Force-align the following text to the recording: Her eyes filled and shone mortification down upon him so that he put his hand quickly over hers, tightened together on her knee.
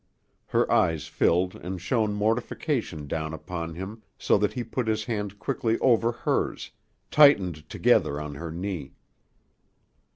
Her 0.47 0.65
eyes 0.71 1.05
filled 1.05 1.53
and 1.55 1.79
shone 1.79 2.13
mortification 2.15 3.05
down 3.05 3.35
upon 3.35 3.75
him 3.75 4.01
so 4.17 4.35
that 4.39 4.53
he 4.53 4.63
put 4.63 4.87
his 4.87 5.05
hand 5.05 5.37
quickly 5.37 5.77
over 5.77 6.11
hers, 6.11 6.71
tightened 7.11 7.69
together 7.69 8.19
on 8.19 8.33
her 8.33 8.49
knee. 8.51 8.93